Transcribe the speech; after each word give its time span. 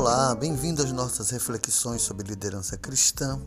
Olá, 0.00 0.34
bem-vindo 0.34 0.82
às 0.82 0.90
nossas 0.92 1.28
reflexões 1.28 2.00
sobre 2.00 2.26
liderança 2.26 2.74
cristã. 2.74 3.38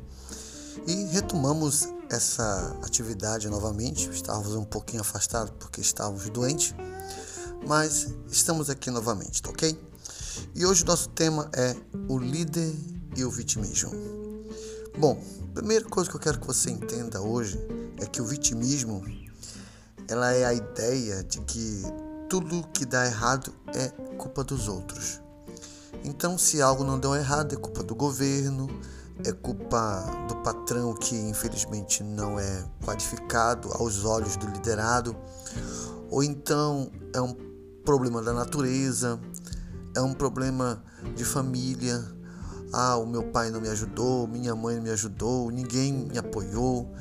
E 0.86 1.06
retomamos 1.06 1.90
essa 2.12 2.78
atividade 2.84 3.50
novamente. 3.50 4.08
Estávamos 4.12 4.54
um 4.54 4.64
pouquinho 4.64 5.02
afastados 5.02 5.52
porque 5.58 5.82
estávamos 5.82 6.30
doentes, 6.30 6.76
mas 7.68 8.08
estamos 8.30 8.70
aqui 8.70 8.92
novamente, 8.92 9.42
tá 9.42 9.50
ok? 9.50 9.76
E 10.54 10.64
hoje 10.64 10.84
o 10.84 10.86
nosso 10.86 11.10
tema 11.10 11.50
é 11.56 11.76
o 12.08 12.20
líder 12.20 12.72
e 13.18 13.26
o 13.26 13.32
vitimismo. 13.32 13.90
Bom, 14.96 15.20
a 15.50 15.54
primeira 15.56 15.86
coisa 15.86 16.08
que 16.08 16.16
eu 16.16 16.22
quero 16.22 16.40
que 16.40 16.46
você 16.46 16.70
entenda 16.70 17.20
hoje 17.20 17.58
é 18.00 18.06
que 18.06 18.22
o 18.22 18.28
vitimismo 18.28 19.04
ela 20.08 20.32
é 20.32 20.46
a 20.46 20.54
ideia 20.54 21.24
de 21.24 21.42
que 21.42 21.82
tudo 22.30 22.62
que 22.68 22.86
dá 22.86 23.08
errado 23.08 23.52
é 23.74 23.88
culpa 24.20 24.44
dos 24.44 24.68
outros. 24.68 25.23
Então, 26.04 26.38
se 26.38 26.62
algo 26.62 26.84
não 26.84 27.00
deu 27.00 27.16
errado, 27.16 27.54
é 27.54 27.58
culpa 27.58 27.82
do 27.82 27.96
governo, 27.96 28.68
é 29.24 29.32
culpa 29.32 30.04
do 30.28 30.36
patrão 30.38 30.94
que 30.94 31.16
infelizmente 31.16 32.04
não 32.04 32.40
é 32.40 32.66
qualificado 32.84 33.72
aos 33.74 34.04
olhos 34.04 34.36
do 34.36 34.48
liderado, 34.48 35.16
ou 36.10 36.24
então 36.24 36.92
é 37.14 37.22
um 37.22 37.34
problema 37.86 38.22
da 38.22 38.34
natureza, 38.34 39.20
é 39.96 40.02
um 40.02 40.14
problema 40.14 40.84
de 41.16 41.24
família. 41.24 42.04
Ah, 42.74 42.98
o 42.98 43.06
meu 43.06 43.24
pai 43.32 43.52
não 43.52 43.62
me 43.62 43.70
ajudou, 43.70 44.28
minha 44.28 44.56
mãe 44.56 44.76
não 44.78 44.84
me 44.84 44.90
ajudou, 44.90 45.52
ninguém 45.52 45.94
me 45.94 46.18
apoiou. 46.18 46.92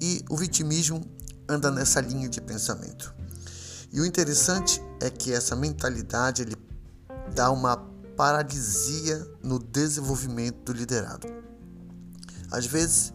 E 0.00 0.24
o 0.30 0.36
vitimismo 0.36 1.00
anda 1.48 1.70
nessa 1.70 2.00
linha 2.00 2.28
de 2.28 2.40
pensamento. 2.40 3.14
E 3.92 4.00
o 4.00 4.06
interessante 4.06 4.80
é 5.00 5.10
que 5.10 5.32
essa 5.32 5.56
mentalidade 5.56 6.42
ele 6.42 6.56
dá 7.34 7.50
uma 7.50 7.76
paralisia 8.16 9.26
no 9.42 9.58
desenvolvimento 9.58 10.64
do 10.64 10.72
liderado. 10.72 11.26
Às 12.50 12.66
vezes, 12.66 13.12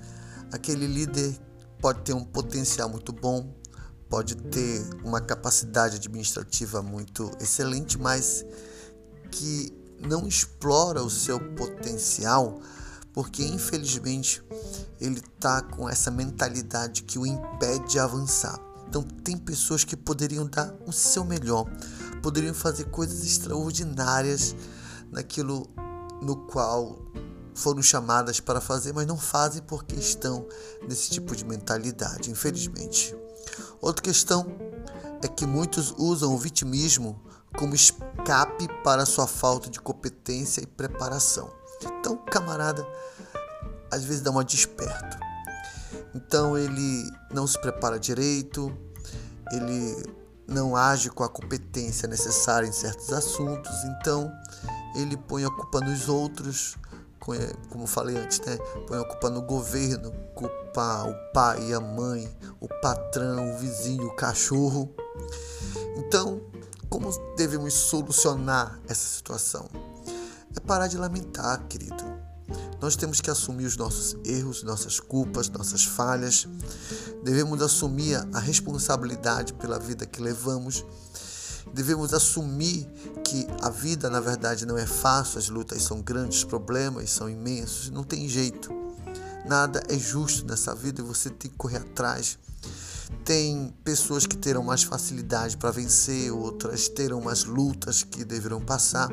aquele 0.51 0.85
líder 0.85 1.37
pode 1.81 2.01
ter 2.01 2.13
um 2.13 2.23
potencial 2.23 2.89
muito 2.89 3.11
bom, 3.11 3.53
pode 4.09 4.35
ter 4.35 4.81
uma 5.03 5.19
capacidade 5.19 5.95
administrativa 5.95 6.81
muito 6.81 7.31
excelente, 7.39 7.97
mas 7.97 8.45
que 9.31 9.73
não 9.99 10.27
explora 10.27 11.01
o 11.03 11.09
seu 11.09 11.39
potencial 11.55 12.59
porque 13.13 13.43
infelizmente 13.43 14.43
ele 14.99 15.19
está 15.19 15.61
com 15.61 15.89
essa 15.89 16.09
mentalidade 16.09 17.03
que 17.03 17.19
o 17.19 17.25
impede 17.25 17.89
de 17.89 17.99
avançar. 17.99 18.57
Então 18.87 19.03
tem 19.03 19.37
pessoas 19.37 19.83
que 19.83 19.95
poderiam 19.95 20.45
dar 20.45 20.73
o 20.85 20.91
seu 20.91 21.23
melhor, 21.23 21.65
poderiam 22.21 22.53
fazer 22.53 22.85
coisas 22.85 23.23
extraordinárias 23.23 24.55
naquilo 25.11 25.67
no 26.21 26.35
qual 26.47 26.97
foram 27.53 27.81
chamadas 27.81 28.39
para 28.39 28.61
fazer, 28.61 28.93
mas 28.93 29.05
não 29.05 29.17
fazem 29.17 29.61
porque 29.63 29.95
estão 29.95 30.47
nesse 30.87 31.09
tipo 31.09 31.35
de 31.35 31.45
mentalidade, 31.45 32.31
infelizmente. 32.31 33.15
Outra 33.81 34.01
questão 34.01 34.45
é 35.21 35.27
que 35.27 35.45
muitos 35.45 35.93
usam 35.97 36.33
o 36.33 36.37
vitimismo 36.37 37.21
como 37.57 37.75
escape 37.75 38.67
para 38.83 39.05
sua 39.05 39.27
falta 39.27 39.69
de 39.69 39.79
competência 39.79 40.61
e 40.61 40.65
preparação. 40.65 41.51
Então, 41.83 42.15
camarada, 42.17 42.87
às 43.91 44.03
vezes 44.03 44.21
dá 44.21 44.31
uma 44.31 44.43
desperto. 44.43 45.17
Então 46.13 46.57
ele 46.57 47.09
não 47.33 47.47
se 47.47 47.59
prepara 47.59 47.99
direito, 47.99 48.75
ele 49.51 50.03
não 50.47 50.75
age 50.75 51.09
com 51.09 51.23
a 51.23 51.29
competência 51.29 52.07
necessária 52.07 52.67
em 52.67 52.71
certos 52.71 53.11
assuntos, 53.13 53.71
então 53.85 54.31
ele 54.95 55.15
põe 55.17 55.45
a 55.45 55.49
culpa 55.49 55.79
nos 55.79 56.09
outros, 56.09 56.77
como 57.69 57.85
falei 57.85 58.17
antes, 58.17 58.39
né? 58.41 58.57
Põe 58.87 58.99
a 58.99 59.03
culpa 59.03 59.29
no 59.29 59.41
governo, 59.41 60.11
culpa 60.35 61.03
o 61.03 61.33
pai 61.33 61.73
a 61.73 61.79
mãe, 61.79 62.29
o 62.59 62.67
patrão, 62.81 63.53
o 63.53 63.57
vizinho, 63.57 64.07
o 64.07 64.15
cachorro. 64.15 64.93
Então, 65.97 66.41
como 66.89 67.09
devemos 67.35 67.73
solucionar 67.73 68.79
essa 68.87 69.07
situação? 69.07 69.69
É 70.55 70.59
parar 70.59 70.87
de 70.87 70.97
lamentar, 70.97 71.65
querido. 71.67 72.03
Nós 72.81 72.95
temos 72.95 73.21
que 73.21 73.29
assumir 73.29 73.65
os 73.65 73.77
nossos 73.77 74.17
erros, 74.25 74.63
nossas 74.63 74.99
culpas, 74.99 75.47
nossas 75.49 75.85
falhas. 75.85 76.47
Devemos 77.23 77.61
assumir 77.61 78.15
a 78.33 78.39
responsabilidade 78.39 79.53
pela 79.53 79.77
vida 79.77 80.05
que 80.05 80.21
levamos 80.21 80.83
Devemos 81.73 82.13
assumir 82.13 82.87
que 83.23 83.47
a 83.61 83.69
vida, 83.69 84.09
na 84.09 84.19
verdade, 84.19 84.65
não 84.65 84.77
é 84.77 84.85
fácil, 84.85 85.39
as 85.39 85.49
lutas 85.49 85.81
são 85.83 86.01
grandes, 86.01 86.39
os 86.39 86.43
problemas 86.43 87.09
são 87.11 87.29
imensos, 87.29 87.89
não 87.89 88.03
tem 88.03 88.27
jeito. 88.27 88.69
Nada 89.45 89.83
é 89.89 89.97
justo 89.97 90.45
nessa 90.45 90.75
vida 90.75 91.01
e 91.01 91.03
você 91.03 91.29
tem 91.29 91.49
que 91.49 91.57
correr 91.57 91.77
atrás. 91.77 92.37
Tem 93.25 93.73
pessoas 93.83 94.25
que 94.25 94.37
terão 94.37 94.63
mais 94.63 94.83
facilidade 94.83 95.57
para 95.57 95.71
vencer, 95.71 96.31
outras 96.31 96.87
terão 96.87 97.21
mais 97.21 97.43
lutas 97.43 98.03
que 98.03 98.23
deverão 98.23 98.61
passar. 98.61 99.09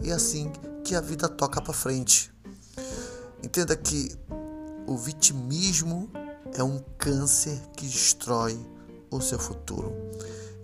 E 0.00 0.10
é 0.10 0.12
assim 0.12 0.50
que 0.84 0.94
a 0.94 1.00
vida 1.00 1.28
toca 1.28 1.60
para 1.60 1.72
frente. 1.72 2.32
Entenda 3.42 3.76
que 3.76 4.14
o 4.86 4.96
vitimismo 4.96 6.10
é 6.54 6.62
um 6.62 6.82
câncer 6.98 7.60
que 7.76 7.86
destrói 7.86 8.58
o 9.10 9.20
seu 9.20 9.38
futuro. 9.38 9.92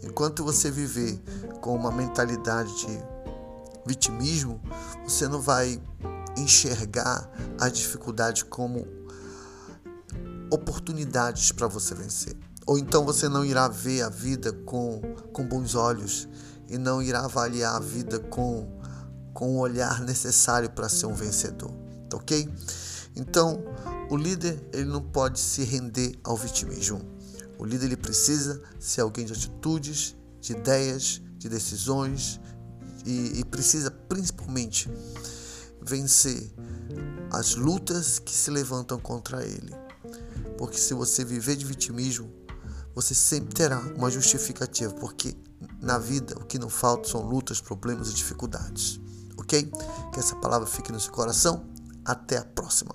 Enquanto 0.06 0.44
você 0.44 0.70
viver 0.70 1.20
com 1.60 1.74
uma 1.74 1.90
mentalidade 1.90 2.72
de 2.78 2.98
vitimismo, 3.84 4.60
você 5.04 5.26
não 5.26 5.40
vai 5.40 5.82
enxergar 6.36 7.28
as 7.60 7.72
dificuldades 7.72 8.44
como 8.44 8.86
oportunidades 10.50 11.50
para 11.52 11.66
você 11.66 11.94
vencer. 11.94 12.36
Ou 12.66 12.78
então 12.78 13.04
você 13.04 13.28
não 13.28 13.44
irá 13.44 13.68
ver 13.68 14.02
a 14.02 14.08
vida 14.08 14.52
com, 14.52 15.00
com 15.32 15.46
bons 15.46 15.74
olhos 15.74 16.28
e 16.68 16.78
não 16.78 17.02
irá 17.02 17.24
avaliar 17.24 17.76
a 17.76 17.80
vida 17.80 18.18
com, 18.18 18.68
com 19.34 19.56
o 19.56 19.58
olhar 19.58 20.00
necessário 20.00 20.70
para 20.70 20.88
ser 20.88 21.06
um 21.06 21.14
vencedor. 21.14 21.70
Tá 22.08 22.16
ok? 22.16 22.48
Então, 23.16 23.62
o 24.10 24.16
líder 24.16 24.62
ele 24.72 24.84
não 24.84 25.00
pode 25.02 25.40
se 25.40 25.64
render 25.64 26.18
ao 26.22 26.36
vitimismo. 26.36 27.15
O 27.58 27.64
líder 27.64 27.86
ele 27.86 27.96
precisa 27.96 28.62
ser 28.78 29.00
alguém 29.00 29.24
de 29.24 29.32
atitudes, 29.32 30.16
de 30.40 30.52
ideias, 30.52 31.22
de 31.38 31.48
decisões 31.48 32.40
e, 33.04 33.40
e 33.40 33.44
precisa 33.44 33.90
principalmente 33.90 34.90
vencer 35.82 36.52
as 37.30 37.54
lutas 37.54 38.18
que 38.18 38.34
se 38.34 38.50
levantam 38.50 38.98
contra 38.98 39.44
ele. 39.44 39.74
Porque 40.58 40.78
se 40.78 40.94
você 40.94 41.24
viver 41.24 41.56
de 41.56 41.64
vitimismo, 41.64 42.32
você 42.94 43.14
sempre 43.14 43.54
terá 43.54 43.78
uma 43.96 44.10
justificativa, 44.10 44.92
porque 44.94 45.36
na 45.80 45.98
vida 45.98 46.34
o 46.38 46.44
que 46.44 46.58
não 46.58 46.68
falta 46.68 47.08
são 47.08 47.20
lutas, 47.20 47.60
problemas 47.60 48.10
e 48.10 48.14
dificuldades. 48.14 49.00
Ok? 49.36 49.70
Que 50.12 50.18
essa 50.18 50.34
palavra 50.36 50.66
fique 50.66 50.90
no 50.90 50.98
seu 50.98 51.12
coração. 51.12 51.66
Até 52.04 52.38
a 52.38 52.44
próxima. 52.44 52.94